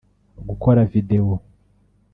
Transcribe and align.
gukora 0.47 0.81
video 0.93 1.27